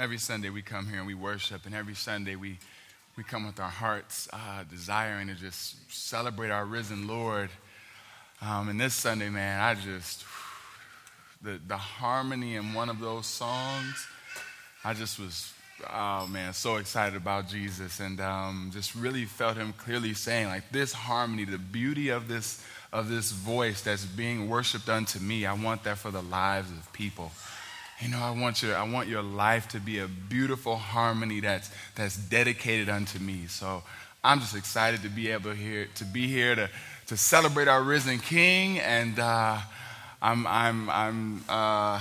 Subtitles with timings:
[0.00, 2.56] every Sunday we come here and we worship, and every Sunday we,
[3.18, 7.50] we come with our hearts uh, desiring to just celebrate our risen Lord.
[8.40, 10.24] Um, and this Sunday, man, I just,
[11.42, 14.06] the, the harmony in one of those songs,
[14.82, 15.52] I just was,
[15.92, 20.72] oh man, so excited about Jesus and um, just really felt him clearly saying, like,
[20.72, 25.52] this harmony, the beauty of this, of this voice that's being worshiped unto me, I
[25.52, 27.32] want that for the lives of people.
[28.00, 31.70] You know, I want your, I want your life to be a beautiful harmony that's,
[31.96, 33.44] that's dedicated unto me.
[33.46, 33.82] So
[34.24, 36.70] I'm just excited to be able here, to be here to,
[37.08, 38.78] to celebrate our risen King.
[38.78, 39.58] And uh,
[40.22, 42.00] I'm, I'm, I'm uh,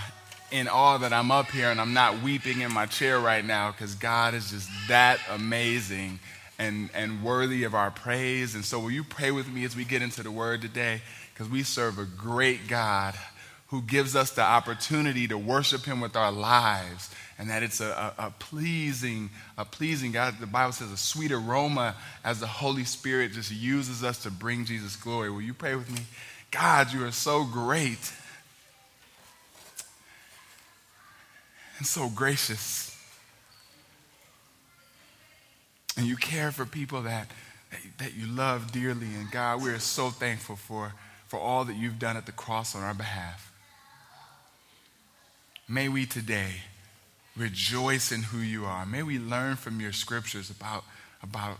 [0.51, 3.71] in awe that I'm up here and I'm not weeping in my chair right now
[3.71, 6.21] because God is just that amazing
[6.57, 8.55] and, and worthy of our praise.
[8.55, 11.01] And so will you pray with me as we get into the word today?
[11.33, 13.15] Because we serve a great God
[13.69, 18.13] who gives us the opportunity to worship him with our lives and that it's a,
[18.17, 20.39] a, a, pleasing a pleasing god.
[20.39, 24.65] The bible says a sweet aroma as the holy spirit just uses us to bring
[24.65, 25.29] jesus glory.
[25.29, 26.01] Will you pray with me?
[26.49, 28.11] God you are so great
[31.77, 32.87] and so gracious.
[35.95, 37.29] And you care for people that,
[37.69, 39.13] that, that you love dearly.
[39.13, 40.93] And god we are so thankful for
[41.27, 43.49] for all that you've done at the cross on our behalf
[45.71, 46.63] May we today
[47.37, 48.87] rejoice in who you are.
[48.87, 50.83] May we learn from your scriptures about,
[51.21, 51.59] about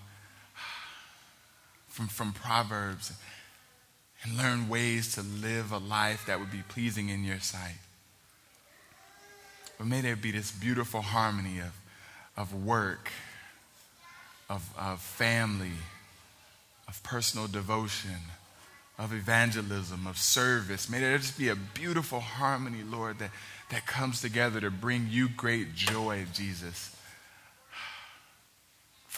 [1.89, 3.13] from, from Proverbs
[4.23, 7.77] and learn ways to live a life that would be pleasing in your sight.
[9.77, 11.75] But may there be this beautiful harmony of,
[12.35, 13.11] of work,
[14.49, 15.71] of, of family,
[16.87, 18.17] of personal devotion,
[18.97, 20.89] of evangelism, of service.
[20.89, 23.29] May there just be a beautiful harmony, Lord, that
[23.69, 26.95] that comes together to bring you great joy, Jesus.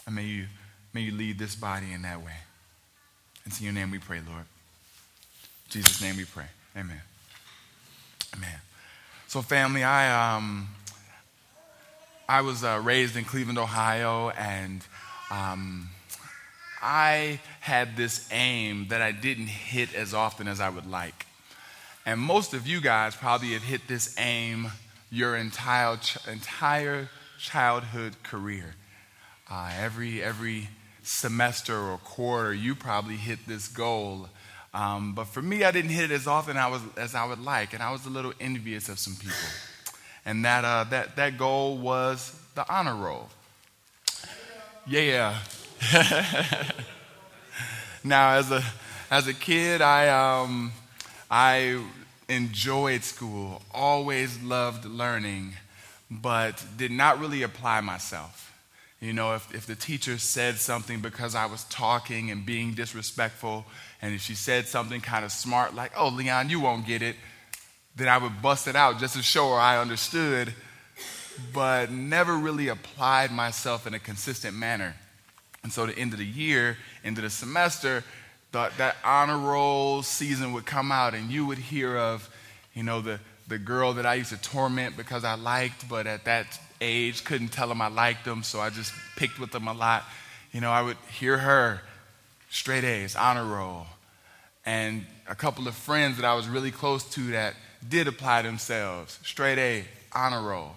[0.06, 0.46] And may you,
[0.94, 2.36] may you lead this body in that way.
[3.46, 4.46] It's in your name we pray, Lord.
[5.66, 6.45] In Jesus' name we pray.
[6.76, 7.02] Amen.
[8.36, 8.60] Amen.
[9.28, 10.67] So, family, I, um,
[12.28, 14.82] I was uh, raised in Cleveland, Ohio, and
[15.32, 15.90] um,
[16.82, 21.26] I had this aim that I didn't hit as often as I would like.
[22.06, 24.72] And most of you guys probably have hit this aim
[25.12, 28.76] your entire, entire childhood career.
[29.50, 30.70] Uh, every, every
[31.04, 34.30] semester or quarter, you probably hit this goal.
[34.73, 37.40] Um, but for me, I didn't hit it as often I was, as I would
[37.40, 39.36] like, and I was a little envious of some people.
[40.26, 43.30] And that, uh, that, that goal was the honor roll.
[44.88, 45.38] Yeah.
[48.04, 48.64] now, as a,
[49.10, 50.72] as a kid, I, um,
[51.31, 51.81] I
[52.27, 55.53] enjoyed school, always loved learning,
[56.09, 58.53] but did not really apply myself.
[58.99, 63.65] You know, if, if the teacher said something because I was talking and being disrespectful,
[64.02, 67.15] and if she said something kind of smart, like, oh, Leon, you won't get it,
[67.95, 70.53] then I would bust it out just to show her I understood,
[71.53, 74.95] but never really applied myself in a consistent manner.
[75.63, 78.03] And so, the end of the year, end of the semester,
[78.52, 82.30] the, that honor roll season would come out and you would hear of,
[82.73, 86.26] you know, the, the girl that I used to torment because I liked, but at
[86.26, 89.73] that age couldn't tell them I liked them, so I just picked with them a
[89.73, 90.04] lot.
[90.52, 91.82] You know, I would hear her,
[92.50, 93.86] straight A's, honor roll.
[94.66, 97.56] And a couple of friends that I was really close to that
[97.88, 100.72] did apply themselves, straight A, honor roll.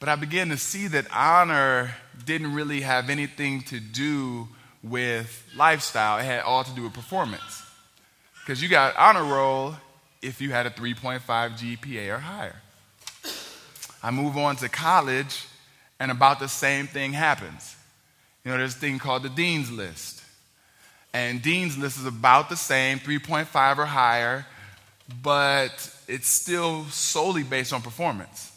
[0.00, 1.94] But I began to see that honor
[2.24, 4.48] didn't really have anything to do
[4.84, 7.62] with lifestyle, it had all to do with performance.
[8.40, 9.74] Because you got honor roll
[10.20, 12.56] if you had a 3.5 GPA or higher.
[14.02, 15.46] I move on to college,
[15.98, 17.74] and about the same thing happens.
[18.44, 20.22] You know, there's a thing called the Dean's List.
[21.14, 24.44] And Dean's List is about the same, 3.5 or higher,
[25.22, 28.52] but it's still solely based on performance.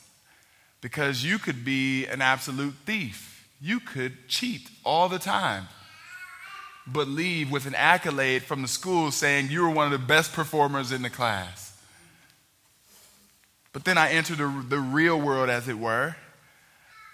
[0.82, 3.48] Because you could be an absolute thief.
[3.62, 5.68] You could cheat all the time
[6.88, 10.34] but leave with an accolade from the school saying you were one of the best
[10.34, 11.78] performers in the class.
[13.74, 16.16] But then I entered the, the real world, as it were,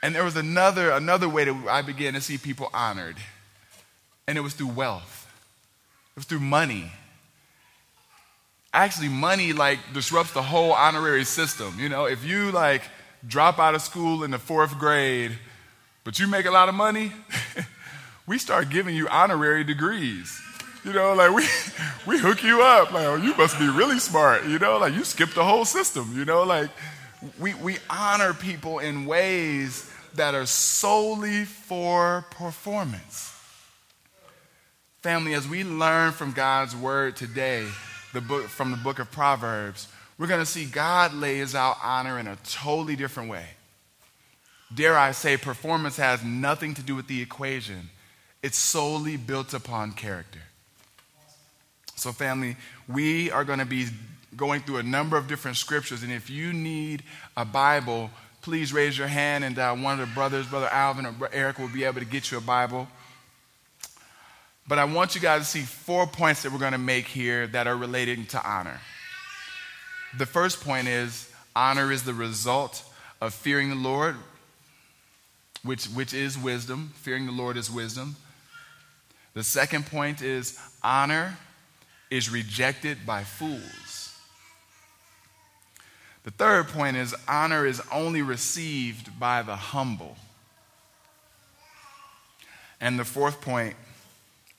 [0.01, 3.17] and there was another, another way that I began to see people honored,
[4.27, 5.27] and it was through wealth,
[6.15, 6.91] it was through money.
[8.73, 11.75] Actually, money like disrupts the whole honorary system.
[11.77, 12.81] You know, if you like
[13.27, 15.37] drop out of school in the fourth grade,
[16.03, 17.11] but you make a lot of money,
[18.25, 20.41] we start giving you honorary degrees.
[20.83, 21.43] You know, like we
[22.07, 22.91] we hook you up.
[22.91, 24.45] Like, oh, you must be really smart.
[24.45, 26.13] You know, like you skipped the whole system.
[26.15, 26.69] You know, like
[27.39, 33.29] we, we honor people in ways that are solely for performance.
[35.01, 37.67] Family, as we learn from God's word today,
[38.13, 39.87] the book, from the book of Proverbs,
[40.17, 43.45] we're going to see God lays out honor in a totally different way.
[44.73, 47.89] Dare I say, performance has nothing to do with the equation,
[48.43, 50.41] it's solely built upon character.
[51.95, 52.57] So, family,
[52.87, 53.87] we are going to be
[54.35, 57.03] going through a number of different scriptures, and if you need
[57.37, 58.09] a Bible,
[58.41, 61.69] please raise your hand, and uh, one of the brothers, Brother Alvin or Eric, will
[61.69, 62.87] be able to get you a Bible.
[64.67, 67.47] But I want you guys to see four points that we're going to make here
[67.47, 68.79] that are related to honor.
[70.17, 72.83] The first point is honor is the result
[73.21, 74.15] of fearing the Lord,
[75.63, 76.91] which, which is wisdom.
[76.95, 78.15] Fearing the Lord is wisdom.
[79.33, 81.37] The second point is honor
[82.11, 84.15] is rejected by fools.
[86.23, 90.15] The third point is honor is only received by the humble.
[92.79, 93.75] And the fourth point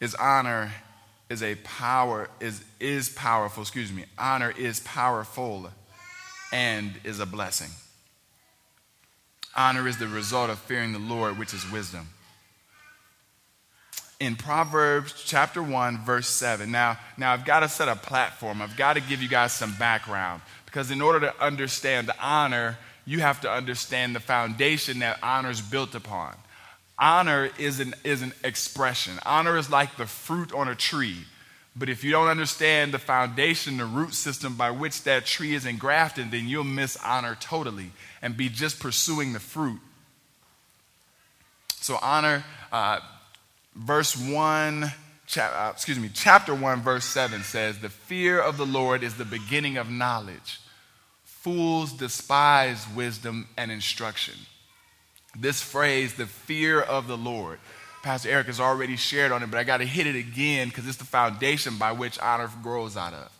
[0.00, 0.72] is honor
[1.30, 4.04] is a power is is powerful, excuse me.
[4.18, 5.70] Honor is powerful
[6.52, 7.70] and is a blessing.
[9.56, 12.08] Honor is the result of fearing the Lord, which is wisdom.
[14.24, 16.70] In Proverbs chapter 1 verse 7.
[16.70, 18.62] Now, now I've got to set a platform.
[18.62, 23.20] I've got to give you guys some background because in order to understand honor, you
[23.20, 26.34] have to understand the foundation that honor is built upon.
[26.98, 29.18] Honor is an, is an expression.
[29.26, 31.18] Honor is like the fruit on a tree.
[31.76, 35.66] But if you don't understand the foundation, the root system by which that tree is
[35.66, 37.90] engrafted, then you'll miss honor totally
[38.22, 39.80] and be just pursuing the fruit.
[41.68, 42.42] So, honor,
[42.72, 43.00] uh,
[43.74, 44.92] verse 1,
[45.26, 49.14] cha- uh, excuse me, chapter 1, verse 7 says, The fear of the Lord is
[49.14, 50.60] the beginning of knowledge.
[51.24, 54.34] Fools despise wisdom and instruction.
[55.38, 57.58] This phrase, the fear of the Lord,
[58.02, 60.86] Pastor Eric has already shared on it, but I got to hit it again because
[60.86, 63.30] it's the foundation by which honor grows out of.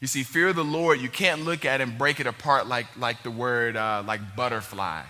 [0.00, 2.86] You see, fear of the Lord, you can't look at and break it apart like,
[2.96, 5.02] like the word, uh, like butterfly.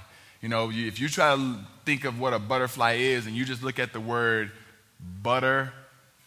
[0.43, 3.62] You know, if you try to think of what a butterfly is and you just
[3.62, 4.50] look at the word
[5.23, 5.73] butter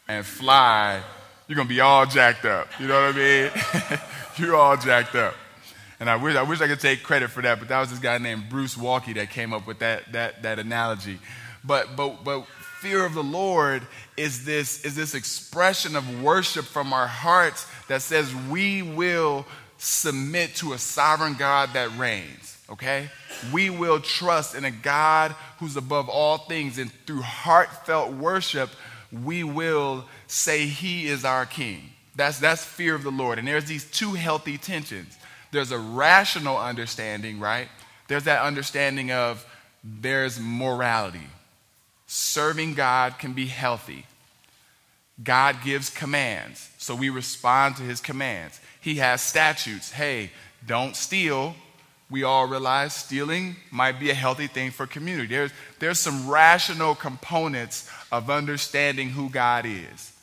[0.08, 1.02] and fly,
[1.48, 2.68] you're going to be all jacked up.
[2.80, 4.00] You know what I mean?
[4.38, 5.36] you're all jacked up.
[6.00, 8.00] And I wish, I wish I could take credit for that, but that was this
[8.00, 11.20] guy named Bruce Waltke that came up with that, that, that analogy.
[11.64, 12.46] But, but, but
[12.84, 13.84] fear of the Lord
[14.18, 19.46] is this, is this expression of worship from our hearts that says we will
[19.78, 23.10] submit to a sovereign God that reigns, okay?
[23.52, 28.70] We will trust in a God who's above all things, and through heartfelt worship,
[29.12, 31.90] we will say He is our King.
[32.16, 33.40] That's, that's fear of the Lord.
[33.40, 35.18] And there's these two healthy tensions
[35.54, 37.70] there's a rational understanding, right?
[38.08, 39.46] There's that understanding of
[39.84, 41.28] there's morality.
[42.08, 44.06] Serving God can be healthy.
[45.24, 48.60] God gives commands, so we respond to his commands.
[48.82, 49.92] He has statutes.
[49.92, 50.32] Hey,
[50.66, 51.56] don't steal.
[52.14, 55.30] We all realize stealing might be a healthy thing for community.
[55.30, 55.50] There's,
[55.80, 60.14] there's some rational components of understanding who God is.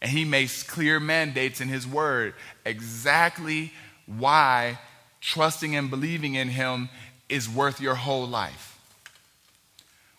[0.00, 3.72] And he makes clear mandates in his word exactly
[4.06, 4.78] why
[5.20, 6.88] trusting and believing in Him
[7.28, 8.78] is worth your whole life.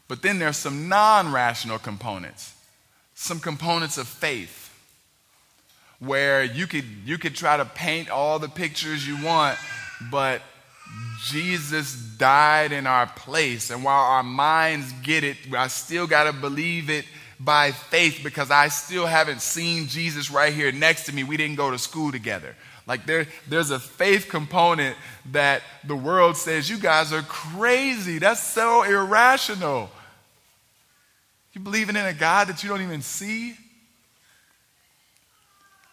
[0.09, 2.53] But then there's some non rational components,
[3.13, 4.77] some components of faith,
[5.99, 9.57] where you could, you could try to paint all the pictures you want,
[10.11, 10.41] but
[11.25, 13.69] Jesus died in our place.
[13.71, 17.05] And while our minds get it, I still got to believe it
[17.39, 21.23] by faith because I still haven't seen Jesus right here next to me.
[21.23, 22.55] We didn't go to school together.
[22.87, 24.95] Like there, there's a faith component
[25.31, 28.19] that the world says, you guys are crazy.
[28.19, 29.89] That's so irrational.
[31.53, 33.55] You believing in a God that you don't even see?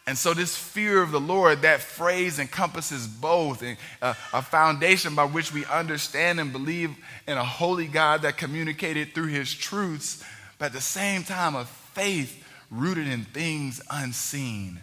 [0.07, 5.15] And so, this fear of the Lord, that phrase encompasses both and a, a, foundation
[5.15, 6.91] by which we understand and believe
[7.29, 10.25] in a holy God that communicated through his truths,
[10.59, 14.81] but at the same time, a faith rooted in things unseen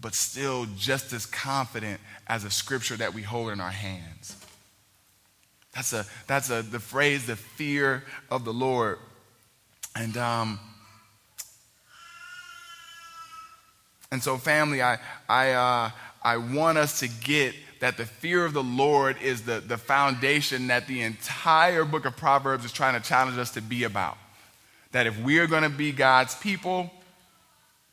[0.00, 4.36] but still just as confident as a scripture that we hold in our hands.
[5.74, 8.98] That's a that's a the phrase, the fear of the Lord.
[9.94, 10.58] And um,
[14.10, 14.98] and so family, I
[15.28, 15.90] I uh,
[16.22, 20.66] I want us to get that the fear of the Lord is the, the foundation
[20.66, 24.18] that the entire book of Proverbs is trying to challenge us to be about.
[24.92, 26.90] That if we are going to be God's people,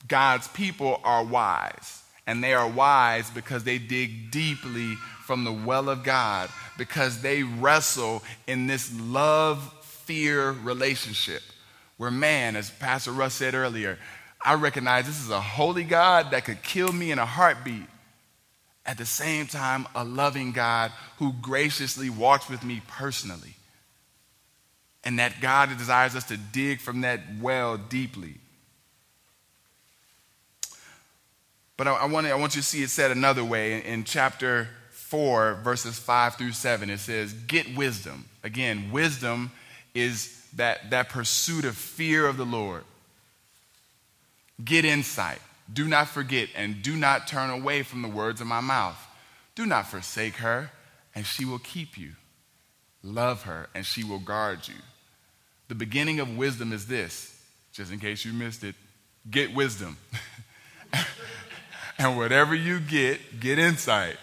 [0.08, 2.04] God's people are wise.
[2.28, 4.96] and they are wise because they dig deeply
[5.26, 11.42] from the well of God, because they wrestle in this love fear relationship
[11.98, 13.98] where, man, as Pastor Russ said earlier,
[14.42, 17.88] I recognize this is a holy God that could kill me in a heartbeat.
[18.86, 23.56] At the same time, a loving God who graciously walks with me personally.
[25.04, 28.36] And that God desires us to dig from that well deeply.
[31.76, 33.74] But I, I, want, I want you to see it said another way.
[33.74, 38.26] In, in chapter 4, verses 5 through 7, it says, Get wisdom.
[38.44, 39.52] Again, wisdom
[39.94, 42.84] is that, that pursuit of fear of the Lord.
[44.64, 45.40] Get insight.
[45.72, 48.98] Do not forget and do not turn away from the words of my mouth.
[49.56, 50.72] Do not forsake her,
[51.14, 52.12] and she will keep you.
[53.04, 54.76] Love her, and she will guard you.
[55.68, 57.40] The beginning of wisdom is this,
[57.74, 58.76] just in case you missed it
[59.30, 59.98] get wisdom.
[61.98, 64.18] and whatever you get, get insight.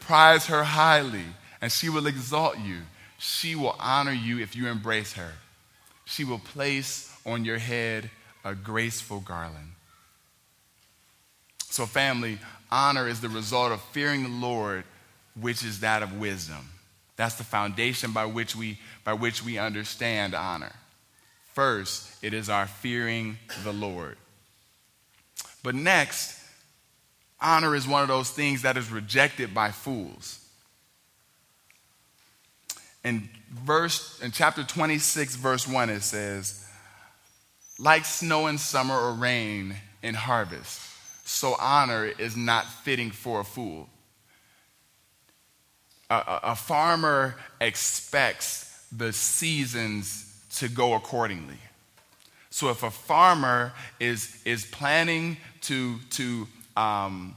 [0.00, 1.24] Prize her highly,
[1.60, 2.78] and she will exalt you.
[3.18, 5.32] She will honor you if you embrace her.
[6.04, 8.10] She will place on your head
[8.44, 9.72] a graceful garland.
[11.70, 12.38] So, family,
[12.70, 14.84] honor is the result of fearing the Lord,
[15.40, 16.70] which is that of wisdom.
[17.16, 20.72] That's the foundation by which we, by which we understand honor.
[21.52, 24.16] First, it is our fearing the Lord.
[25.62, 26.38] But next,
[27.40, 30.40] honor is one of those things that is rejected by fools.
[33.04, 36.63] In verse in chapter 26 verse 1 it says,
[37.78, 40.80] like snow in summer or rain in harvest,
[41.24, 43.88] so honor is not fitting for a fool.
[46.10, 51.58] A, a, a farmer expects the seasons to go accordingly.
[52.50, 57.34] So if a farmer is, is planning to, to, um,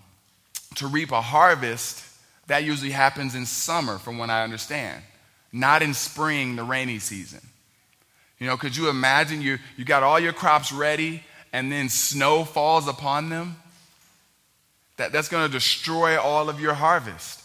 [0.76, 2.04] to reap a harvest,
[2.46, 5.02] that usually happens in summer, from what I understand,
[5.52, 7.42] not in spring, the rainy season.
[8.40, 12.44] You know, could you imagine you, you got all your crops ready and then snow
[12.44, 13.56] falls upon them?
[14.98, 17.44] That, that's going to destroy all of your harvest.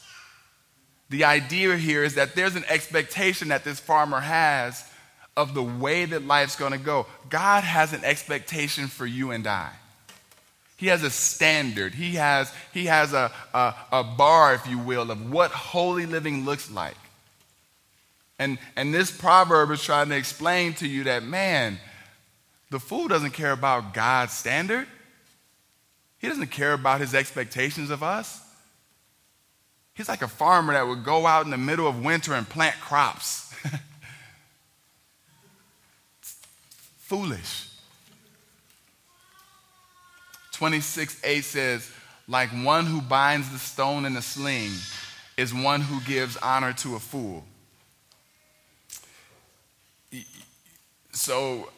[1.11, 4.83] The idea here is that there's an expectation that this farmer has
[5.37, 7.07] of the way that life's going to go.
[7.29, 9.71] God has an expectation for you and I.
[10.77, 11.95] He has a standard.
[11.95, 16.45] He has, he has a, a, a bar, if you will, of what holy living
[16.45, 16.97] looks like.
[18.43, 21.79] And, and this proverb is trying to explain to you that, man,
[22.71, 24.89] the fool doesn't care about God's standard.
[26.19, 28.43] He doesn't care about his expectations of us.
[29.95, 32.75] He's like a farmer that would go out in the middle of winter and plant
[32.81, 33.55] crops.
[36.99, 37.69] Foolish.
[40.51, 41.89] 26 8 says,
[42.27, 44.73] like one who binds the stone in a sling
[45.37, 47.45] is one who gives honor to a fool.
[51.13, 51.71] So,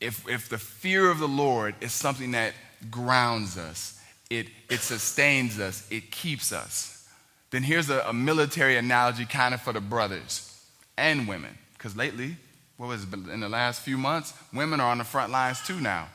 [0.00, 2.54] if, if the fear of the Lord is something that
[2.90, 7.08] grounds us, it, it sustains us, it keeps us,
[7.50, 10.48] then here's a, a military analogy kind of for the brothers
[10.96, 11.56] and women.
[11.74, 12.36] Because lately,
[12.76, 15.80] what was it, in the last few months, women are on the front lines too
[15.80, 16.08] now.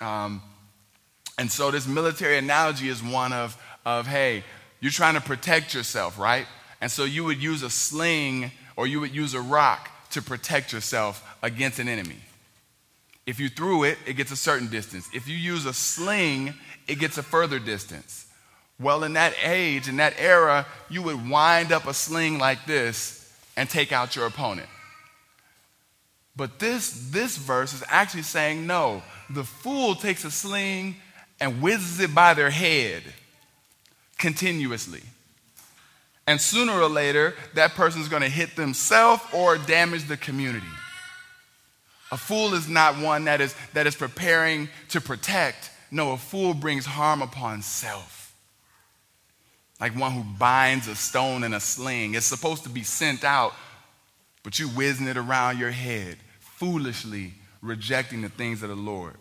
[0.00, 0.42] Um,
[1.38, 4.44] and so this military analogy is one of, of, hey,
[4.80, 6.46] you're trying to protect yourself, right?
[6.80, 10.72] And so you would use a sling or you would use a rock to protect
[10.72, 12.16] yourself against an enemy.
[13.24, 15.08] If you threw it, it gets a certain distance.
[15.14, 16.54] If you use a sling,
[16.88, 18.26] it gets a further distance.
[18.80, 23.32] Well, in that age, in that era, you would wind up a sling like this
[23.56, 24.68] and take out your opponent.
[26.34, 29.02] But this, this verse is actually saying no.
[29.30, 30.96] The fool takes a sling
[31.40, 33.04] and whizzes it by their head
[34.18, 35.02] continuously.
[36.26, 40.66] And sooner or later, that person is going to hit themselves or damage the community.
[42.12, 45.70] A fool is not one that is, that is preparing to protect.
[45.90, 48.34] No, a fool brings harm upon self.
[49.80, 52.14] Like one who binds a stone in a sling.
[52.14, 53.54] It's supposed to be sent out,
[54.42, 59.14] but you whizzing it around your head, foolishly rejecting the things of the Lord.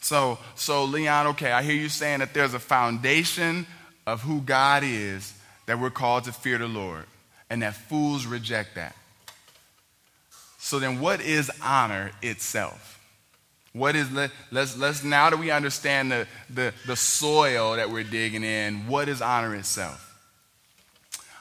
[0.00, 3.66] So, so Leon, okay, I hear you saying that there's a foundation
[4.06, 5.34] of who God is
[5.66, 7.04] that we're called to fear the Lord,
[7.50, 8.96] and that fools reject that.
[10.58, 13.00] So then, what is honor itself?
[13.72, 18.02] What is let, let's let's now that we understand the, the the soil that we're
[18.04, 20.04] digging in, what is honor itself?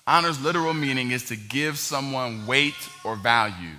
[0.06, 3.76] Honor's literal meaning is to give someone weight or value,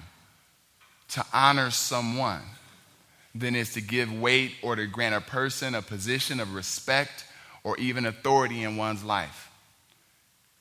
[1.10, 2.42] to honor someone.
[3.34, 7.24] then is to give weight or to grant a person a position of respect
[7.62, 9.50] or even authority in one's life.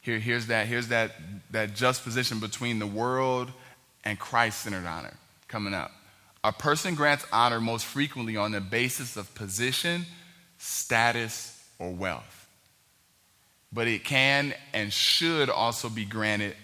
[0.01, 1.11] Here, here's that, here's that,
[1.51, 3.51] that just position between the world
[4.03, 5.13] and Christ centered honor
[5.47, 5.91] coming up.
[6.43, 10.05] A person grants honor most frequently on the basis of position,
[10.57, 12.47] status, or wealth.
[13.73, 16.55] But it can and should also be granted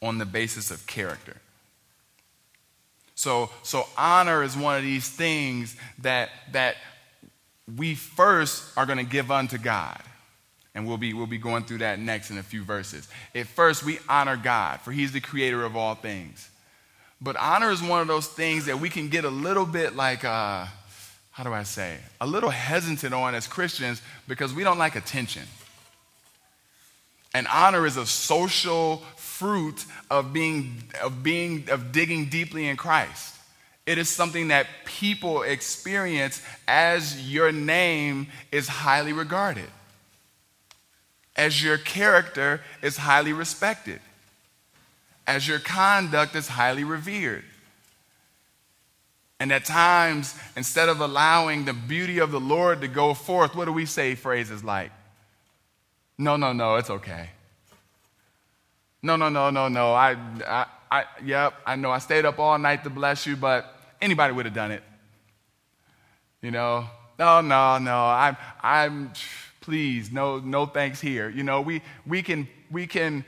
[0.00, 1.36] on the basis of character.
[3.14, 6.76] So, so honor is one of these things that, that
[7.76, 10.00] we first are going to give unto God.
[10.76, 13.08] And we'll be, we'll be going through that next in a few verses.
[13.34, 16.48] At first, we honor God, for He's the creator of all things.
[17.20, 20.24] But honor is one of those things that we can get a little bit like,
[20.24, 20.66] uh,
[21.30, 25.42] how do I say, a little hesitant on as Christians because we don't like attention.
[27.34, 33.34] And honor is a social fruit of being, of being, of digging deeply in Christ.
[33.86, 39.68] It is something that people experience as your name is highly regarded,
[41.36, 44.00] as your character is highly respected,
[45.26, 47.44] as your conduct is highly revered.
[49.38, 53.66] And at times, instead of allowing the beauty of the Lord to go forth, what
[53.66, 54.90] do we say phrases like?
[56.16, 57.28] No, no, no, it's okay.
[59.02, 59.92] No, no, no, no, no.
[59.92, 60.16] I,
[60.46, 64.32] I, I, yep, I know I stayed up all night to bless you, but anybody
[64.32, 64.82] would have done it.
[66.40, 66.86] You know,
[67.18, 68.06] no, no, no.
[68.06, 69.12] I'm, I'm,
[69.66, 71.28] please, no, no thanks here.
[71.28, 73.24] You know, we, we can, we can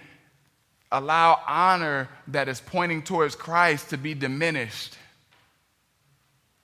[0.92, 4.96] allow honor that is pointing towards Christ to be diminished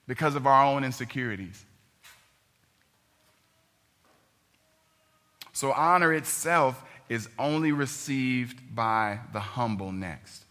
[0.07, 1.65] because of our own insecurities.
[5.51, 10.45] So, honor itself is only received by the humble next.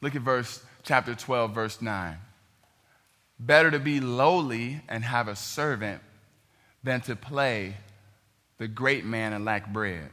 [0.00, 2.16] Look at verse chapter 12 verse 9.
[3.38, 6.02] Better to be lowly and have a servant
[6.84, 7.76] than to play
[8.58, 10.10] the great man and lack bread.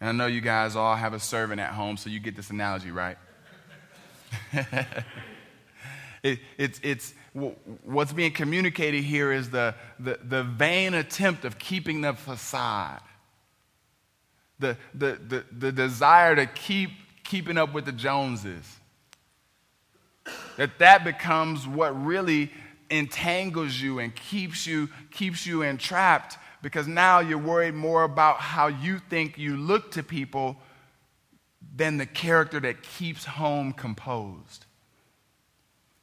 [0.00, 2.50] And I know you guys all have a servant at home, so you get this
[2.50, 3.18] analogy, right?
[6.22, 7.14] it, it's, it's,
[7.84, 13.00] what's being communicated here is the, the, the vain attempt of keeping the facade
[14.58, 16.90] the, the, the, the desire to keep
[17.24, 18.76] keeping up with the Joneses.
[20.56, 22.50] That that becomes what really
[22.90, 28.66] entangles you and keeps you, keeps you entrapped because now you're worried more about how
[28.66, 30.56] you think you look to people
[31.76, 34.64] than the character that keeps home composed.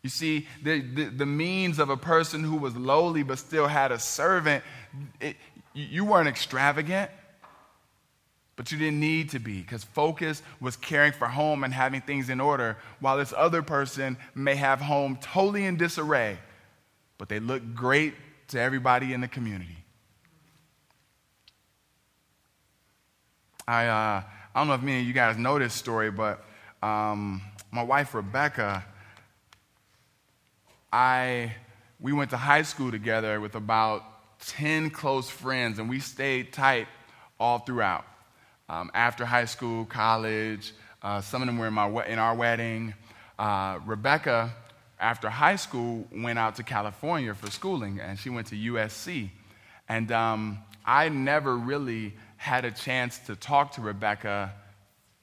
[0.01, 3.91] You see, the, the, the, means of a person who was lowly but still had
[3.91, 4.63] a servant,
[5.19, 5.35] it,
[5.73, 7.09] you weren't extravagant.
[8.55, 12.29] But you didn't need to be because focus was caring for home and having things
[12.29, 16.37] in order, while this other person may have home totally in disarray,
[17.17, 18.13] but they look great
[18.49, 19.77] to everybody in the community.
[23.67, 24.21] I, uh,
[24.53, 26.45] I don't know if many of you guys know this story, but
[26.83, 28.85] um, my wife Rebecca,
[30.93, 31.55] I,
[31.99, 34.03] we went to high school together with about
[34.47, 36.87] 10 close friends, and we stayed tight
[37.39, 38.05] all throughout
[38.69, 40.73] um, after high school, college.
[41.01, 42.93] Uh, some of them were in, my, in our wedding.
[43.37, 44.53] Uh, Rebecca,
[45.05, 49.29] after high school, went out to California for schooling, and she went to USC.
[49.87, 54.51] And um, I never really had a chance to talk to Rebecca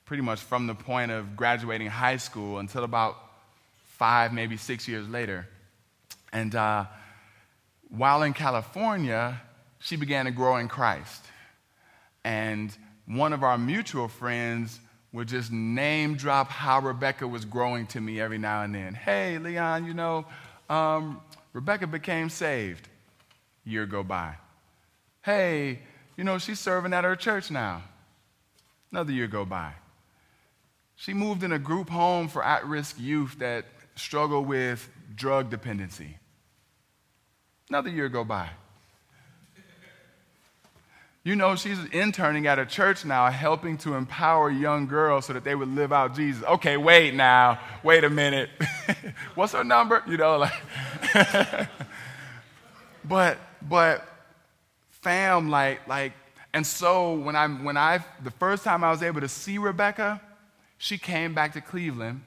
[0.04, 3.16] pretty much from the point of graduating high school until about
[3.98, 5.48] five, maybe six years later.
[6.32, 6.84] And uh,
[7.88, 9.40] while in California,
[9.80, 11.24] she began to grow in Christ.
[12.22, 12.72] And
[13.06, 14.78] one of our mutual friends
[15.12, 18.94] would just name drop how Rebecca was growing to me every now and then.
[18.94, 20.24] Hey, Leon, you know,
[20.70, 21.20] um,
[21.52, 22.88] Rebecca became saved.
[23.64, 24.36] Year go by.
[25.22, 25.80] Hey,
[26.16, 27.82] you know, she's serving at her church now.
[28.90, 29.72] Another year go by.
[30.96, 36.16] She moved in a group home for at risk youth that struggle with drug dependency.
[37.68, 38.50] Another year go by.
[41.24, 45.44] You know, she's interning at a church now, helping to empower young girls so that
[45.44, 46.42] they would live out Jesus.
[46.42, 47.60] Okay, wait now.
[47.84, 48.50] Wait a minute.
[49.36, 50.02] What's her number?
[50.08, 50.52] You know, like.
[53.04, 54.04] but, but,
[54.90, 56.12] fam, like, like,
[56.52, 60.20] and so when I, when I, the first time I was able to see Rebecca,
[60.76, 62.22] she came back to Cleveland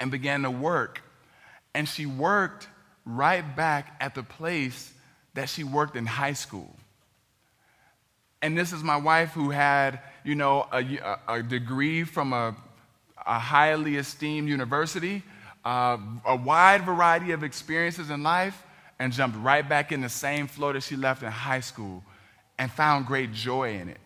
[0.00, 1.02] and began to work.
[1.74, 2.66] And she worked
[3.04, 4.90] right back at the place
[5.34, 6.74] that she worked in high school.
[8.42, 12.54] And this is my wife who had, you know, a, a degree from a,
[13.26, 15.22] a highly esteemed university,
[15.64, 18.62] uh, a wide variety of experiences in life
[18.98, 22.02] and jumped right back in the same flow that she left in high school
[22.58, 23.98] and found great joy in it.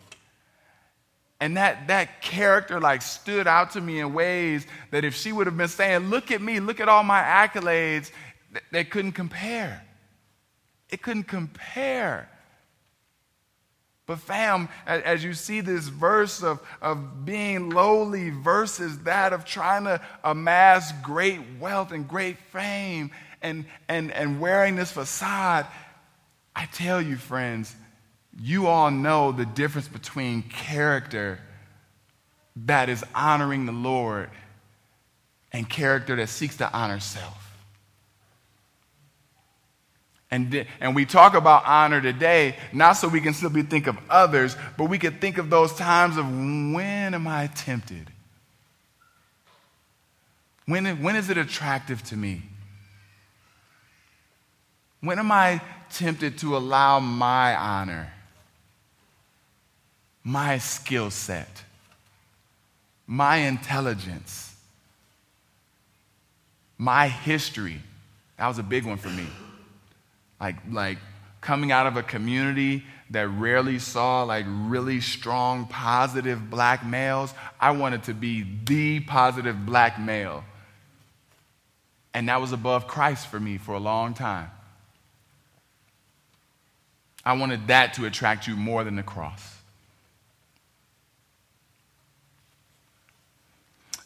[1.39, 5.47] And that, that character like stood out to me in ways that if she would
[5.47, 8.11] have been saying, look at me, look at all my accolades,
[8.71, 9.83] they couldn't compare.
[10.89, 12.29] It couldn't compare.
[14.11, 19.85] But, fam, as you see this verse of, of being lowly versus that of trying
[19.85, 25.65] to amass great wealth and great fame and, and, and wearing this facade,
[26.53, 27.73] I tell you, friends,
[28.37, 31.39] you all know the difference between character
[32.65, 34.29] that is honoring the Lord
[35.53, 37.40] and character that seeks to honor self.
[40.31, 44.55] And, and we talk about honor today, not so we can simply think of others,
[44.77, 48.09] but we can think of those times of when am I tempted?
[50.65, 52.43] When, when is it attractive to me?
[55.01, 55.59] When am I
[55.91, 58.13] tempted to allow my honor,
[60.23, 61.63] my skill set,
[63.05, 64.55] my intelligence,
[66.77, 67.81] my history?
[68.37, 69.27] That was a big one for me
[70.41, 70.97] like, like
[71.39, 77.33] coming out of a community that rarely saw like really strong positive black males.
[77.59, 80.43] I wanted to be the positive black male.
[82.13, 84.49] And that was above christ for me for a long time.
[87.23, 89.57] I wanted that to attract you more than the cross.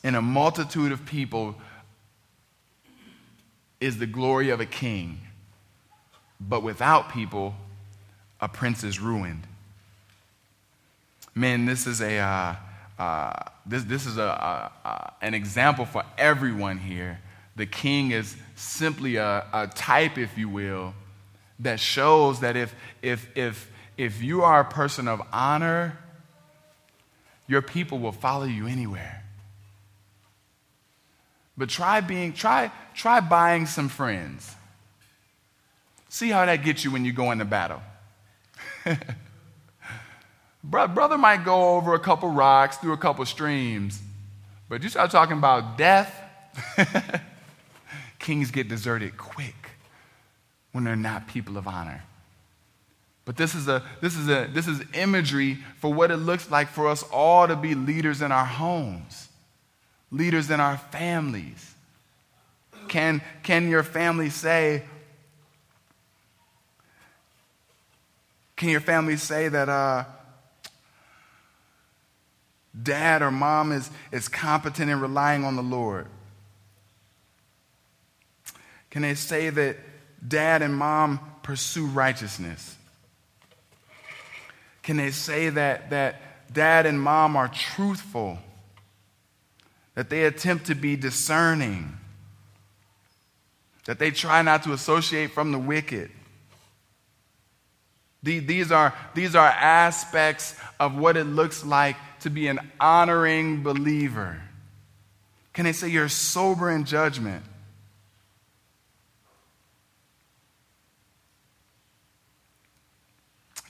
[0.04, 1.56] In a multitude of people
[3.80, 5.19] is the glory of a king
[6.39, 7.56] but without people,
[8.41, 9.43] a prince is ruined.
[11.34, 12.56] Man, this is a uh,
[12.98, 13.34] uh,
[13.65, 17.19] this, this is a, a, an example for everyone here.
[17.56, 20.93] The king is simply a, a type, if you will,
[21.60, 25.98] that shows that if, if, if, if you are a person of honor,
[27.48, 29.24] your people will follow you anywhere.
[31.58, 34.54] But try being, try, try buying some friends.
[36.15, 37.82] See how that gets you when you go into battle.
[40.63, 44.01] Brother might go over a couple rocks, through a couple streams,
[44.69, 46.17] but you start talking about death,
[48.19, 49.71] kings get deserted quick
[50.71, 52.01] when they're not people of honor.
[53.25, 56.69] But this is, a, this, is a, this is imagery for what it looks like
[56.69, 59.28] for us all to be leaders in our homes,
[60.12, 61.75] leaders in our families.
[62.88, 64.86] Can, can your family say,
[68.56, 70.06] Can your family say that uh,
[72.82, 76.08] dad or mom is, is competent in relying on the Lord?
[78.89, 79.78] Can they say that
[80.26, 82.76] dad and mom pursue righteousness?
[84.84, 88.38] Can they say that, that dad and mom are truthful?
[89.96, 91.98] That they attempt to be discerning?
[93.86, 96.12] That they try not to associate from the wicked?
[98.25, 104.41] These are, these are aspects of what it looks like to be an honoring believer.
[105.53, 107.45] Can they say you're sober in judgment?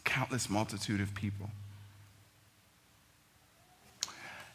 [0.05, 1.49] Countless multitude of people.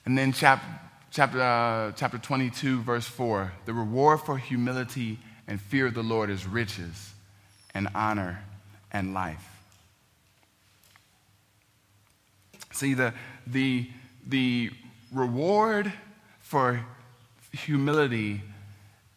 [0.06, 0.66] And then chapter,
[1.10, 6.30] chapter, uh, chapter 22, verse 4 the reward for humility and fear of the Lord
[6.30, 7.12] is riches
[7.74, 8.42] and honor
[8.90, 9.60] and life.
[12.81, 13.12] See, the,
[13.47, 13.90] the,
[14.27, 14.71] the
[15.12, 15.93] reward
[16.40, 16.81] for
[17.53, 18.40] humility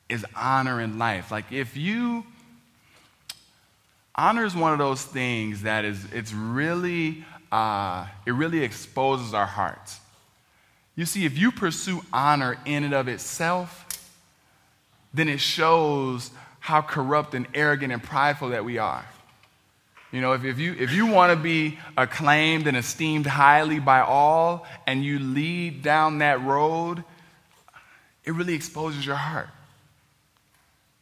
[0.10, 1.32] is honor in life.
[1.32, 2.26] Like if you
[4.14, 7.24] honor is one of those things that is it's really
[7.54, 10.02] uh, it really exposes our hearts.
[10.98, 14.10] You see, if you pursue honor in and of itself,
[15.14, 19.06] then it shows how corrupt and arrogant and prideful that we are.
[20.14, 24.02] You know, if, if you, if you want to be acclaimed and esteemed highly by
[24.02, 27.04] all and you lead down that road,
[28.24, 29.50] it really exposes your heart.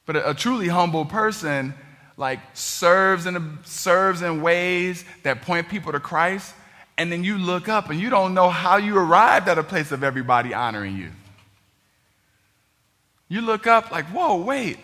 [0.06, 1.74] But a, a truly humble person,
[2.16, 6.56] like, serves in, serves in ways that point people to Christ,
[6.98, 9.92] and then you look up and you don't know how you arrived at a place
[9.92, 11.12] of everybody honoring you.
[13.28, 14.80] You look up like, whoa, wait,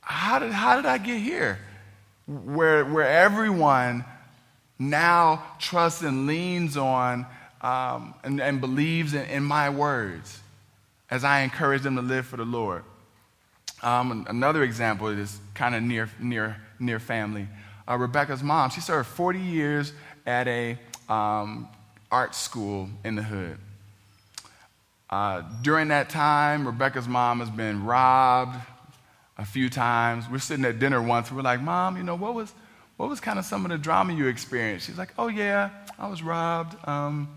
[0.00, 1.58] how did, how did I get here?
[2.26, 4.04] Where, where everyone
[4.78, 7.26] now trusts and leans on
[7.62, 10.40] um, and, and, believes in, in, my words.
[11.10, 12.84] as I encourage them to live for the Lord.
[13.82, 17.48] Um, another example is kind of near, near, near family.
[17.88, 19.92] Uh, Rebecca's mom, she served 40 years
[20.26, 21.68] at a um,
[22.10, 23.58] art school in the hood.
[25.08, 28.56] Uh, during that time, Rebecca's mom has been robbed
[29.38, 30.24] a few times.
[30.30, 31.30] We're sitting at dinner once.
[31.30, 32.52] We're like, Mom, you know, what was,
[32.96, 34.86] what was kind of some of the drama you experienced?
[34.86, 36.76] She's like, Oh, yeah, I was robbed.
[36.88, 37.28] Um,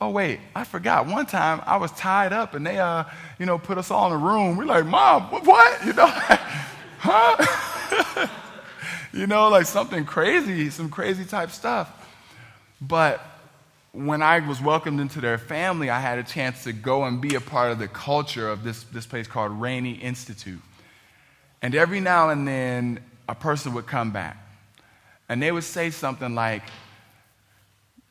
[0.00, 1.06] oh, wait, I forgot.
[1.06, 3.04] One time I was tied up and they, uh,
[3.38, 4.56] you know, put us all in a room.
[4.56, 5.80] We're like, Mom, what?
[5.86, 6.06] You know,
[6.98, 8.28] huh?
[9.12, 11.90] you know, like something crazy, some crazy type stuff.
[12.80, 13.20] But
[13.92, 17.36] when I was welcomed into their family, I had a chance to go and be
[17.36, 20.60] a part of the culture of this, this place called Rainey Institute.
[21.64, 24.36] And every now and then, a person would come back
[25.30, 26.62] and they would say something like,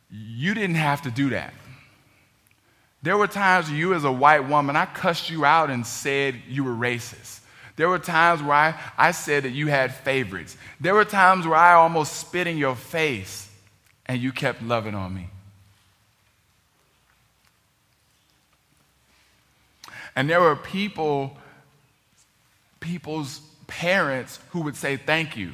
[0.09, 1.53] You didn't have to do that.
[3.03, 6.63] There were times you, as a white woman, I cussed you out and said you
[6.63, 7.41] were racist.
[7.75, 10.57] There were times where I, I said that you had favorites.
[10.79, 13.51] There were times where I almost spit in your face
[14.07, 15.29] and you kept loving on me.
[20.15, 21.37] And there were people,
[22.83, 25.53] people's parents who would say thank you.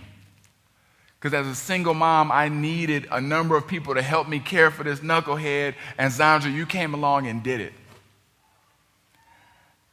[1.20, 4.72] Because as a single mom, I needed a number of people to help me care
[4.72, 5.76] for this knucklehead.
[5.98, 7.74] And Zandra, you came along and did it.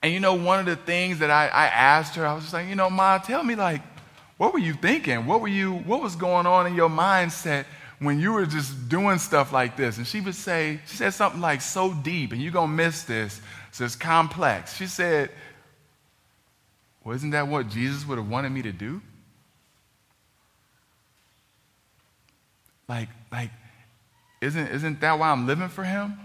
[0.03, 2.55] And you know, one of the things that I, I asked her, I was just
[2.55, 3.83] like, you know, Ma, tell me, like,
[4.37, 5.27] what were you thinking?
[5.27, 7.65] What were you, what was going on in your mindset
[7.99, 9.97] when you were just doing stuff like this?
[9.97, 13.41] And she would say, she said something like so deep, and you're gonna miss this.
[13.73, 14.77] So it's complex.
[14.77, 15.31] She said,
[17.07, 19.01] Well, isn't that what Jesus would have wanted me to do?
[22.89, 23.53] Like, like,
[24.41, 26.19] isn't, isn't that why I'm living for him?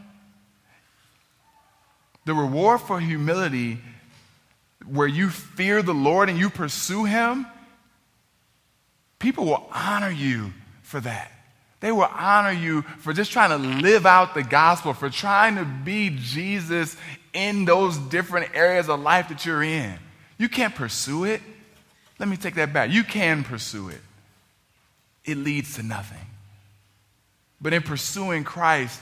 [2.26, 3.78] The reward for humility,
[4.88, 7.46] where you fear the Lord and you pursue him,
[9.20, 11.32] people will honor you for that.
[11.80, 15.66] They will honor you for just trying to live out the gospel, for trying to
[15.66, 16.98] be Jesus
[17.34, 20.00] in those different areas of life that you're in.
[20.42, 21.40] You can't pursue it.
[22.18, 22.90] Let me take that back.
[22.90, 24.02] You can pursue it,
[25.24, 26.26] it leads to nothing.
[27.62, 29.00] But in pursuing Christ,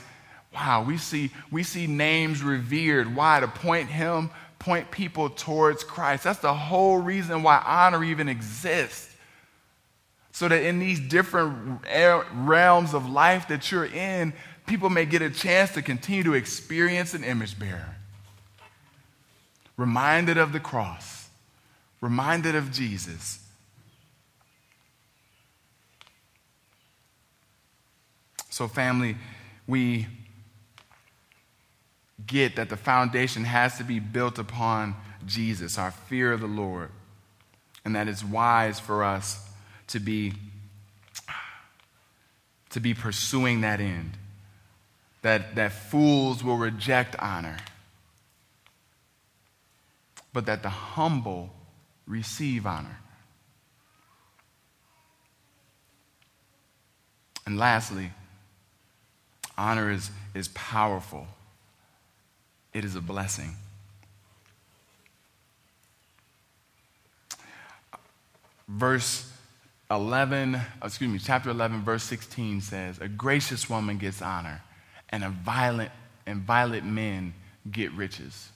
[0.54, 3.16] wow, we see, we see names revered.
[3.16, 3.40] Why?
[3.40, 6.24] To point him, point people towards Christ.
[6.24, 9.16] That's the whole reason why honor even exists.
[10.32, 11.80] So that in these different
[12.34, 14.34] realms of life that you're in,
[14.66, 17.96] people may get a chance to continue to experience an image bearer.
[19.78, 21.19] Reminded of the cross,
[22.00, 23.40] reminded of Jesus
[28.60, 29.16] So, family,
[29.66, 30.06] we
[32.26, 36.90] get that the foundation has to be built upon Jesus, our fear of the Lord,
[37.86, 39.48] and that it's wise for us
[39.86, 40.34] to be
[42.68, 44.12] to be pursuing that end.
[45.22, 47.56] That, that fools will reject honor,
[50.34, 51.48] but that the humble
[52.06, 52.98] receive honor.
[57.46, 58.12] And lastly,
[59.60, 61.26] Honor is, is powerful,
[62.72, 63.54] it is a blessing.
[68.66, 69.30] Verse
[69.90, 74.62] 11, excuse me, chapter 11, verse 16 says, A gracious woman gets honor,
[75.10, 75.90] and a violent
[76.24, 77.34] and violent men
[77.70, 78.48] get riches.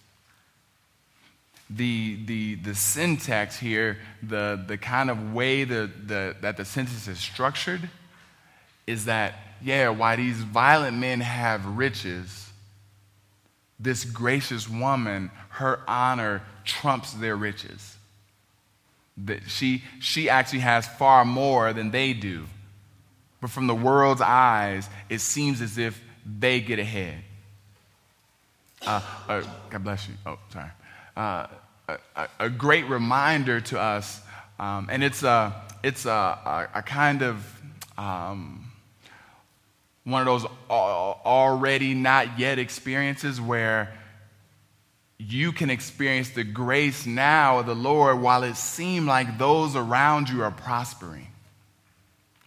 [1.71, 7.09] The, the, the syntax here, the, the kind of way the, the, that the sentence
[7.09, 7.89] is structured,
[8.87, 12.51] is that yeah, why these violent men have riches,
[13.81, 17.97] this gracious woman, her honor trumps their riches.
[19.17, 22.45] That she, she actually has far more than they do.
[23.41, 27.23] But from the world's eyes, it seems as if they get ahead.
[28.87, 30.15] Uh, uh, God bless you.
[30.27, 30.71] Oh, sorry.
[31.17, 31.47] Uh,
[31.89, 34.21] a, a, great reminder to us,
[34.59, 37.63] um, and it's a, it's a, a, a kind of
[37.97, 38.73] um,
[40.05, 43.95] one of those already not yet experiences where
[45.19, 50.29] you can experience the grace now of the Lord while it seems like those around
[50.29, 51.29] you are prospering.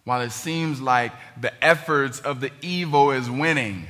[0.04, 3.86] While it seems like the efforts of the evil is winning.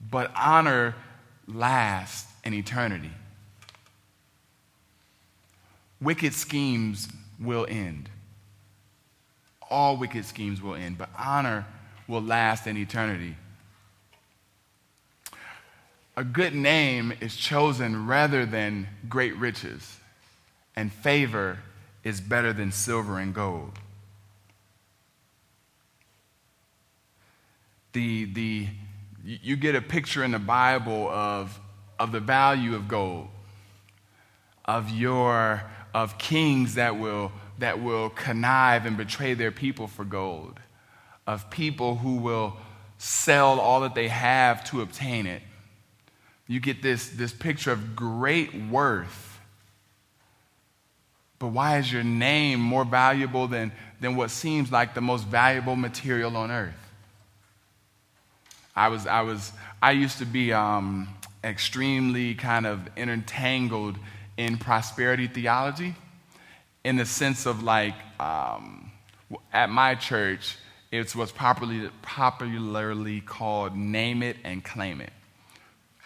[0.00, 0.94] But honor
[1.48, 3.10] lasts in eternity.
[6.00, 7.08] Wicked schemes
[7.40, 8.08] will end
[9.70, 11.66] all wicked schemes will end, but honor
[12.06, 13.36] will last in eternity.
[16.16, 20.00] a good name is chosen rather than great riches,
[20.74, 21.60] and favor
[22.02, 23.78] is better than silver and gold.
[27.92, 28.66] The, the,
[29.28, 31.60] you get a picture in the Bible of,
[31.98, 33.28] of the value of gold,
[34.64, 35.62] of your
[35.94, 40.60] of kings that will that will connive and betray their people for gold,
[41.26, 42.56] of people who will
[42.98, 45.42] sell all that they have to obtain it.
[46.46, 49.40] You get this, this picture of great worth.
[51.38, 55.76] But why is your name more valuable than, than what seems like the most valuable
[55.76, 56.87] material on earth?
[58.78, 61.08] I was, I was, I used to be um,
[61.42, 63.98] extremely kind of entangled
[64.36, 65.96] in prosperity theology
[66.84, 68.92] in the sense of like um,
[69.52, 70.56] at my church,
[70.92, 75.12] it's what's popularly, popularly called name it and claim it.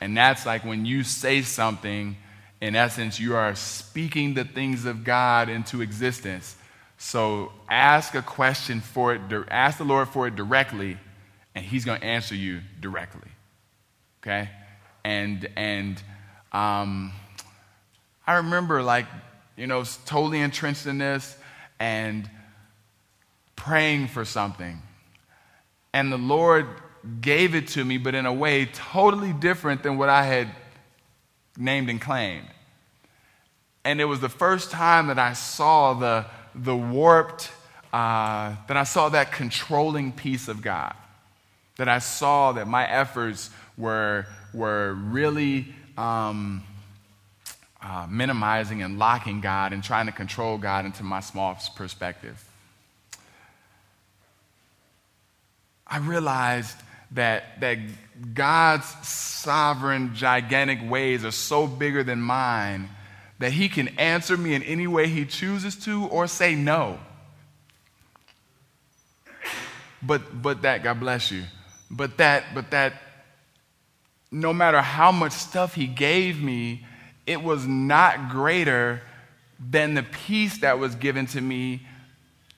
[0.01, 2.17] And that's like when you say something,
[2.63, 6.57] in essence, you are speaking the things of God into existence.
[6.97, 10.97] So ask a question for it, ask the Lord for it directly,
[11.55, 13.31] and He's going to answer you directly.
[14.23, 14.49] Okay?
[15.05, 16.03] And, and,
[16.53, 17.13] um,
[18.27, 19.07] I remember, like,
[19.57, 21.37] you know, totally entrenched in this
[21.81, 22.31] and
[23.57, 24.81] praying for something.
[25.93, 26.67] And the Lord
[27.21, 30.49] gave it to me, but in a way totally different than what I had
[31.57, 32.47] named and claimed.
[33.85, 37.51] And it was the first time that I saw the, the warped,
[37.93, 40.95] uh, that I saw that controlling piece of God.
[41.77, 46.63] That I saw that my efforts were, were really um,
[47.81, 52.43] uh, minimizing and locking God and trying to control God into my small perspective.
[55.87, 56.77] I realized
[57.13, 57.79] that, that
[58.35, 62.89] God's sovereign, gigantic ways are so bigger than mine
[63.39, 66.99] that He can answer me in any way He chooses to or say no.
[70.03, 71.43] But, but that, God bless you,
[71.93, 72.95] but that, but that
[74.31, 76.87] no matter how much stuff He gave me,
[77.27, 79.03] it was not greater
[79.71, 81.87] than the peace that was given to me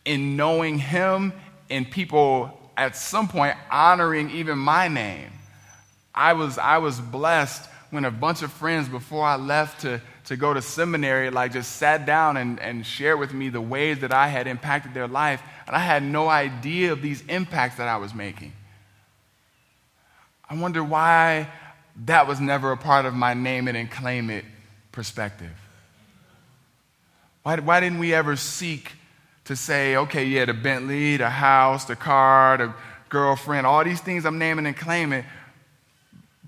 [0.05, 1.33] in knowing him
[1.69, 5.31] and people at some point honoring even my name.
[6.15, 10.37] I was, I was blessed when a bunch of friends before I left to, to
[10.37, 14.13] go to seminary, like just sat down and, and shared with me the ways that
[14.13, 15.43] I had impacted their life.
[15.67, 18.53] And I had no idea of these impacts that I was making.
[20.55, 21.49] I wonder why
[22.05, 24.45] that was never a part of my name it and claim it
[24.93, 25.51] perspective?
[27.43, 28.93] Why, why didn't we ever seek
[29.47, 32.73] to say, okay, yeah, the Bentley, the house, the car, the
[33.09, 35.25] girlfriend, all these things I'm naming and claiming,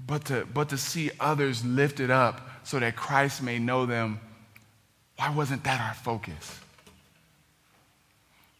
[0.06, 4.20] but to, but to see others lifted up so that Christ may know them?
[5.16, 6.60] Why wasn't that our focus?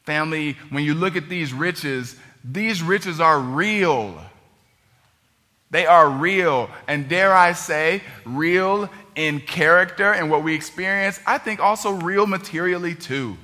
[0.02, 4.20] Family, when you look at these riches, these riches are real.
[5.76, 6.70] They are real.
[6.88, 12.26] And dare I say, real in character and what we experience, I think also real
[12.26, 13.36] materially too.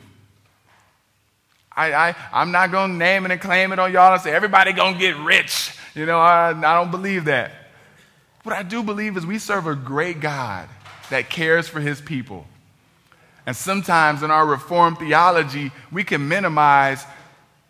[1.76, 4.32] I, I, I'm not going to name it and claim it on y'all and say
[4.32, 5.76] everybody going to get rich.
[5.94, 7.52] You know, I, I don't believe that.
[8.44, 10.70] What I do believe is we serve a great God
[11.10, 12.46] that cares for his people.
[13.44, 17.04] And sometimes in our Reformed theology, we can minimize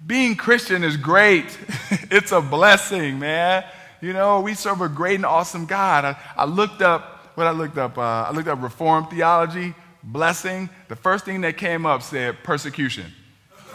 [0.06, 1.58] being Christian is great.
[2.12, 3.64] it's a blessing, man.
[4.02, 6.04] You know, we serve a great and awesome God.
[6.04, 10.68] I, I looked up what I looked up, uh, I looked up Reformed theology, blessing.
[10.88, 13.06] The first thing that came up said persecution.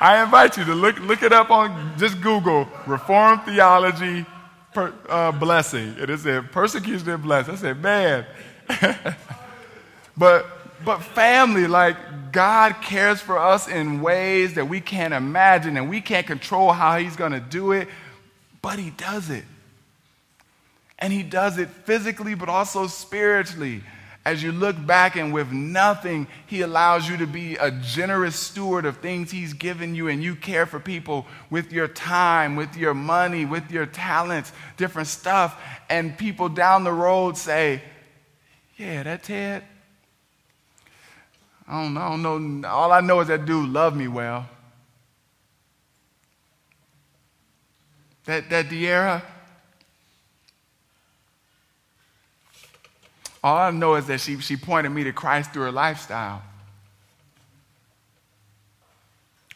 [0.00, 4.26] I invite you to look, look it up on just Google Reformed theology
[4.74, 5.94] per, uh, blessing.
[5.98, 7.54] It is said persecution and blessing.
[7.54, 8.26] I said, man.
[10.16, 15.88] but but family, like God cares for us in ways that we can't imagine and
[15.88, 17.88] we can't control how He's gonna do it,
[18.60, 19.44] but He does it.
[21.02, 23.82] And he does it physically, but also spiritually.
[24.24, 28.84] As you look back and with nothing, he allows you to be a generous steward
[28.84, 32.94] of things he's given you, and you care for people with your time, with your
[32.94, 35.60] money, with your talents, different stuff.
[35.90, 37.82] And people down the road say,
[38.76, 39.64] Yeah, that Ted.
[41.72, 41.96] I don't.
[41.96, 42.68] I don't know.
[42.68, 44.46] All I know is that dude loved me well.
[48.26, 49.22] That, that Diera,
[53.42, 56.42] All I know is that she, she pointed me to Christ through her lifestyle.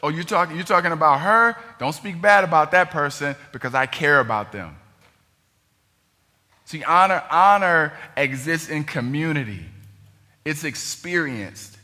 [0.02, 1.56] Oh, you're talking, you're talking about her?
[1.78, 4.76] Don't speak bad about that person because I care about them.
[6.64, 9.64] See, honor, honor exists in community.
[10.44, 11.75] It's experienced.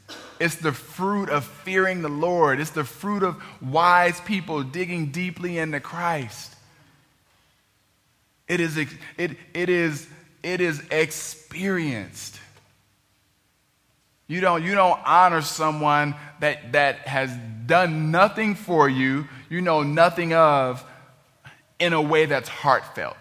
[0.43, 2.59] It's the fruit of fearing the Lord.
[2.59, 6.57] It's the fruit of wise people digging deeply into Christ.
[8.49, 8.89] It is, it,
[9.55, 10.09] it is,
[10.43, 12.41] it is experienced.
[14.27, 17.31] You don't, you don't honor someone that, that has
[17.67, 20.85] done nothing for you, you know nothing of,
[21.79, 23.17] in a way that's heartfelt.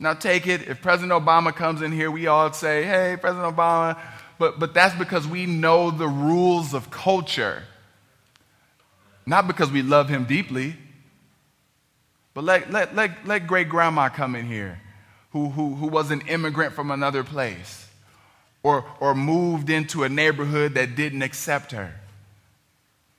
[0.00, 3.96] Now, take it, if President Obama comes in here, we all say, hey, President Obama,
[4.38, 7.64] but, but that's because we know the rules of culture,
[9.26, 10.76] not because we love him deeply.
[12.34, 14.80] But let, let, let, let great grandma come in here
[15.32, 17.88] who, who, who was an immigrant from another place
[18.62, 21.94] or, or moved into a neighborhood that didn't accept her,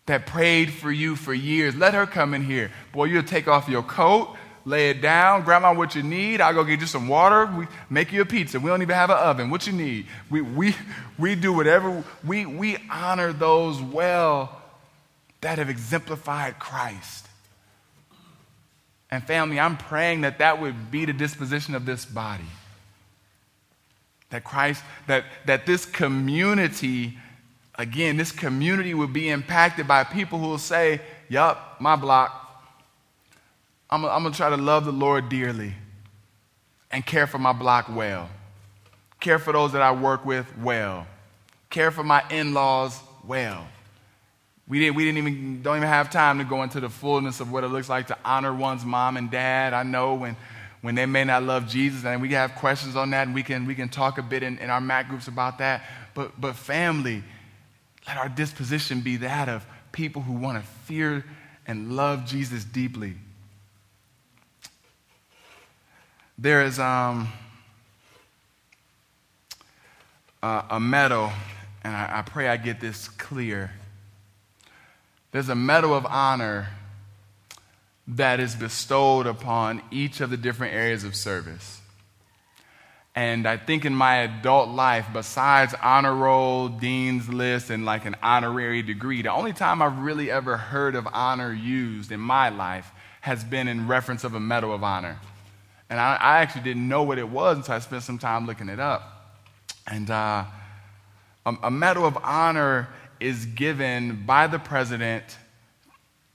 [0.05, 1.75] that prayed for you for years.
[1.75, 2.71] Let her come in here.
[2.93, 4.35] Boy, you'll take off your coat,
[4.65, 5.43] lay it down.
[5.43, 6.41] Grandma, what you need?
[6.41, 7.45] I'll go get you some water.
[7.45, 8.59] We make you a pizza.
[8.59, 9.49] We don't even have an oven.
[9.49, 10.07] What you need?
[10.29, 10.75] We, we,
[11.17, 12.03] we do whatever.
[12.23, 14.61] We, we honor those well
[15.41, 17.27] that have exemplified Christ.
[19.11, 22.43] And family, I'm praying that that would be the disposition of this body.
[24.29, 27.17] That Christ, that, that this community,
[27.75, 32.48] again, this community would be impacted by people who will say, Yup, my block.
[33.89, 35.73] I'm, going to try to love the Lord dearly
[36.91, 38.29] and care for my block well.
[39.19, 41.07] Care for those that I work with well.
[41.69, 43.67] Care for my in laws well.
[44.67, 47.51] We didn't, we didn't even, don't even have time to go into the fullness of
[47.51, 49.73] what it looks like to honor one's mom and dad.
[49.73, 50.37] I know when
[50.81, 53.65] when they may not love Jesus, and we have questions on that, and we can,
[53.65, 55.83] we can talk a bit in, in our MAC groups about that.
[56.13, 57.23] But, but family,
[58.07, 61.25] let our disposition be that of people who want to fear
[61.67, 63.15] and love Jesus deeply.
[66.41, 67.27] There is um,
[70.41, 71.33] a, a medal,
[71.83, 73.71] and I, I pray I get this clear.
[75.33, 76.69] There's a medal of honor
[78.07, 81.81] that is bestowed upon each of the different areas of service.
[83.13, 88.15] And I think in my adult life, besides honor roll, dean's list, and like an
[88.23, 92.89] honorary degree, the only time I've really ever heard of honor used in my life
[93.19, 95.19] has been in reference of a medal of honor.
[95.89, 98.69] And I, I actually didn't know what it was until I spent some time looking
[98.69, 99.37] it up.
[99.87, 100.45] And uh,
[101.45, 105.23] a, a medal of honor is given by the president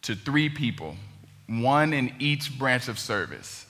[0.02, 0.96] to three people
[1.46, 3.66] one in each branch of service.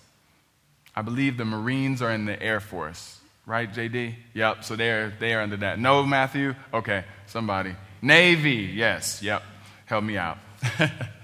[0.94, 4.14] I believe the Marines are in the Air Force, right, JD?
[4.32, 5.78] Yep, so they're, they are under that.
[5.78, 6.54] No, Matthew?
[6.72, 7.74] Okay, somebody.
[8.00, 9.42] Navy, yes, yep,
[9.86, 10.38] help me out.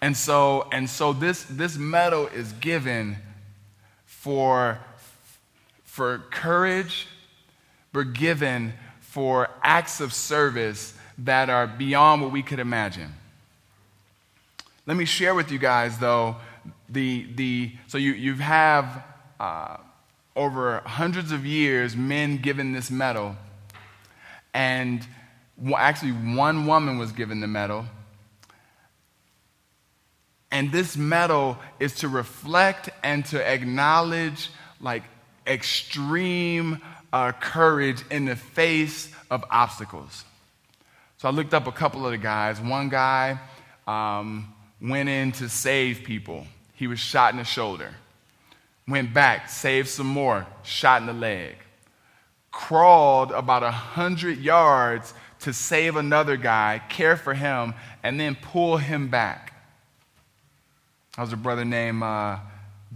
[0.00, 3.16] and so, and so this, this medal is given
[4.04, 4.78] for,
[5.84, 7.08] for courage,
[7.92, 13.12] but given for acts of service that are beyond what we could imagine.
[14.86, 16.36] Let me share with you guys, though,
[16.88, 19.02] the, the so you, you have
[19.40, 19.78] uh,
[20.36, 23.36] over hundreds of years men given this medal,
[24.54, 25.06] and
[25.76, 27.84] actually one woman was given the medal.
[30.50, 35.02] And this medal is to reflect and to acknowledge like
[35.46, 36.80] extreme
[37.12, 40.24] uh, courage in the face of obstacles.
[41.18, 42.60] So I looked up a couple of the guys.
[42.60, 43.38] One guy,
[43.86, 46.46] um, went in to save people.
[46.74, 47.94] He was shot in the shoulder.
[48.86, 51.56] Went back, saved some more, shot in the leg.
[52.52, 58.76] Crawled about a hundred yards to save another guy, care for him, and then pull
[58.76, 59.54] him back.
[61.18, 62.38] That was a brother named uh,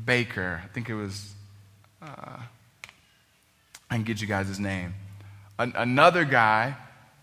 [0.05, 0.63] Baker.
[0.63, 1.33] I think it was,
[2.01, 2.39] uh,
[3.91, 4.95] I can get you guys his name.
[5.59, 6.77] An- another guy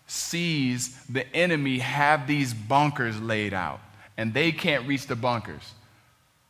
[0.07, 3.79] sees the enemy have these bunkers laid out
[4.17, 5.73] and they can't reach the bunkers.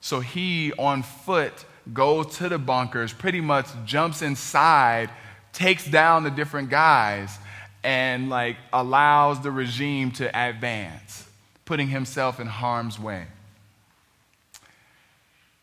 [0.02, 1.54] So he, on foot,
[1.94, 5.12] goes to the bunkers, pretty much jumps inside,
[5.54, 7.38] takes down the different guys,
[7.84, 11.30] and like allows the regime to advance,
[11.66, 13.28] putting himself in harm's way.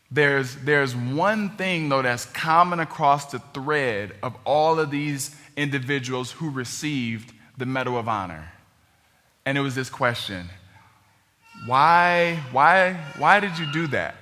[0.09, 6.31] There's, there's one thing, though, that's common across the thread of all of these individuals
[6.31, 8.53] who received the Medal of Honor.
[9.45, 10.49] And it was this question
[11.65, 14.15] why, why, why did you do that?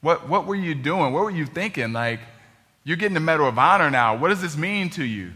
[0.00, 1.12] What, what were you doing?
[1.12, 1.92] What were you thinking?
[1.92, 2.20] Like,
[2.84, 4.16] you're getting the Medal of Honor now.
[4.16, 5.32] What does this mean to you?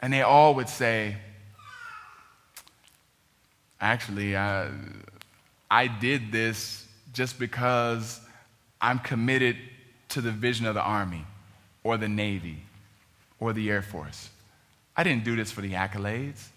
[0.00, 1.16] And they all would say,
[3.80, 4.68] Actually, I,
[5.70, 8.20] I did this just because
[8.80, 9.56] I'm committed
[10.10, 11.24] to the vision of the Army
[11.82, 12.62] or the Navy
[13.40, 14.30] or the Air Force.
[14.96, 16.48] I didn't do this for the accolades.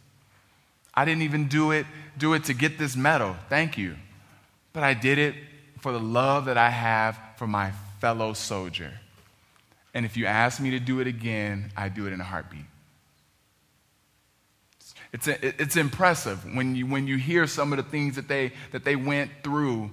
[0.94, 1.86] I didn't even do it,
[2.18, 3.36] do it to get this medal.
[3.50, 3.96] Thank you.
[4.74, 5.36] But I did it
[5.80, 8.92] for the love that I have for my fellow soldier.
[9.94, 12.66] And if you ask me to do it again, I do it in a heartbeat.
[15.14, 18.54] It's, a, it's impressive when you, when you hear some of the things that they,
[18.72, 19.92] that they went through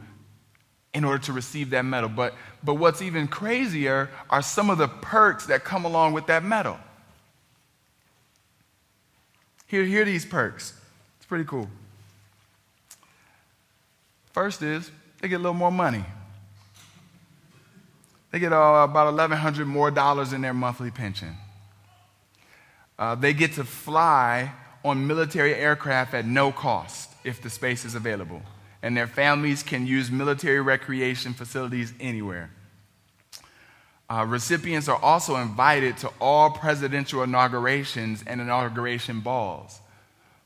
[0.94, 2.08] in order to receive that medal.
[2.08, 6.44] But, but what's even crazier are some of the perks that come along with that
[6.44, 6.78] medal.
[9.66, 10.72] Here, here are these perks.
[11.18, 11.68] It's pretty cool.
[14.32, 16.04] First is they get a little more money.
[18.30, 21.34] They get uh, about 1,100 more dollars in their monthly pension.
[22.98, 24.52] Uh, they get to fly
[24.84, 28.42] on military aircraft at no cost if the space is available.
[28.82, 32.50] And their families can use military recreation facilities anywhere.
[34.10, 39.80] Uh, recipients are also invited to all presidential inaugurations and inauguration balls.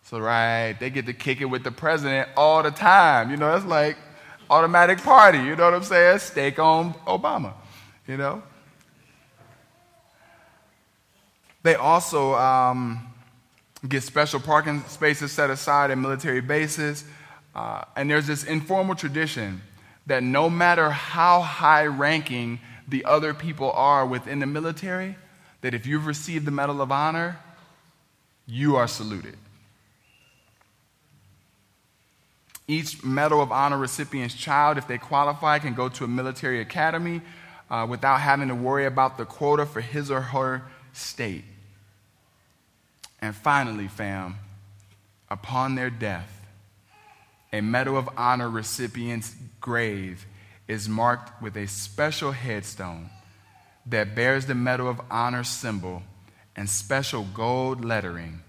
[0.04, 3.30] So, right, they get to kick it with the president all the time.
[3.30, 3.96] You know, that's like
[4.50, 5.38] automatic party.
[5.38, 6.18] You know what I'm saying?
[6.18, 7.52] Stake on Obama,
[8.08, 8.42] you know?
[11.62, 13.06] They also um,
[13.88, 17.04] get special parking spaces set aside at military bases.
[17.54, 19.60] Uh, and there's this informal tradition
[20.06, 25.16] that no matter how high ranking the other people are within the military,
[25.60, 27.38] that if you've received the Medal of Honor,
[28.46, 29.36] you are saluted.
[32.66, 37.20] Each Medal of Honor recipient's child, if they qualify, can go to a military academy
[37.70, 41.44] uh, without having to worry about the quota for his or her state.
[43.20, 44.36] And finally, fam,
[45.30, 46.41] upon their death,
[47.52, 50.26] a Medal of Honor recipient's grave
[50.66, 53.10] is marked with a special headstone
[53.86, 56.02] that bears the Medal of Honor symbol
[56.56, 58.40] and special gold lettering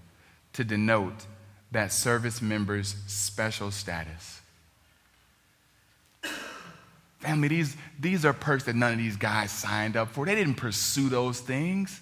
[0.52, 1.26] to denote
[1.72, 4.40] that service member's special status.
[7.18, 10.26] Family, these, these are perks that none of these guys signed up for.
[10.26, 12.00] They didn't pursue those things,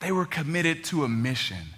[0.00, 1.75] they were committed to a mission.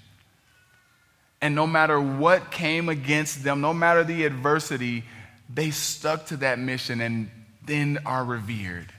[1.40, 5.04] And no matter what came against them, no matter the adversity,
[5.52, 7.30] they stuck to that mission and
[7.64, 8.92] then are revered.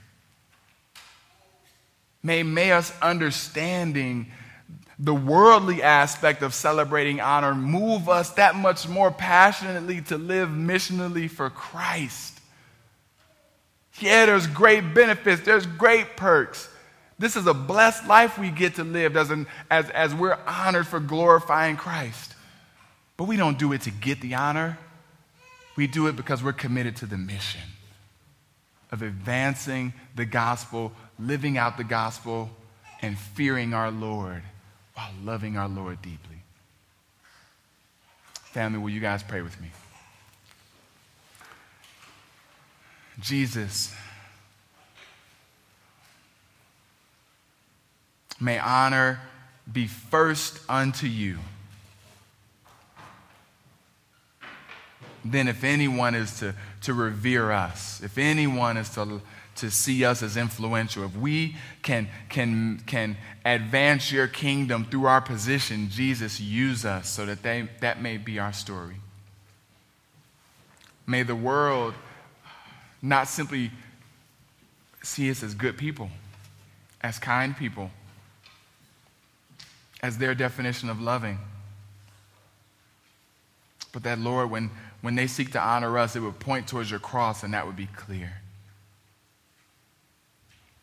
[2.22, 4.30] May, may us understanding
[4.98, 11.30] the worldly aspect of celebrating honor move us that much more passionately to live missionally
[11.30, 12.38] for Christ.
[13.98, 16.68] Yeah, there's great benefits, there's great perks.
[17.18, 20.86] This is a blessed life we get to live as, an, as, as we're honored
[20.86, 22.29] for glorifying Christ.
[23.20, 24.78] But we don't do it to get the honor,
[25.76, 27.60] we do it because we're committed to the mission
[28.90, 32.48] of advancing the gospel, living out the gospel,
[33.02, 34.42] and fearing our Lord
[34.94, 36.38] while loving our Lord deeply.
[38.44, 39.68] Family, will you guys pray with me?
[43.20, 43.94] Jesus,
[48.40, 49.20] may honor
[49.70, 51.36] be first unto you.
[55.24, 59.20] Then, if anyone is to, to revere us, if anyone is to,
[59.56, 65.20] to see us as influential, if we can, can, can advance your kingdom through our
[65.20, 68.96] position, Jesus, use us so that they, that may be our story.
[71.06, 71.94] May the world
[73.02, 73.70] not simply
[75.02, 76.10] see us as good people,
[77.00, 77.90] as kind people,
[80.02, 81.38] as their definition of loving.
[83.92, 87.00] But that, Lord, when, when they seek to honor us, it would point towards your
[87.00, 88.32] cross and that would be clear.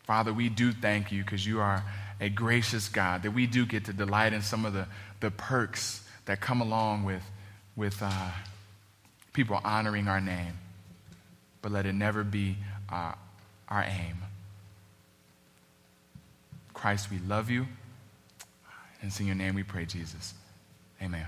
[0.04, 1.84] Father, we do thank you because you are
[2.20, 4.86] a gracious God, that we do get to delight in some of the,
[5.20, 7.22] the perks that come along with,
[7.76, 8.30] with uh,
[9.32, 10.54] people honoring our name.
[11.62, 12.56] But let it never be
[12.90, 13.12] uh,
[13.68, 14.16] our aim.
[16.74, 17.66] Christ, we love you.
[19.00, 20.34] And it's in your name we pray, Jesus.
[21.02, 21.26] Amen.